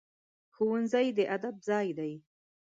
ښوونځی 0.55 1.07
د 1.17 1.19
ادب 1.35 1.55
ځای 1.67 1.87
دی 1.97 2.13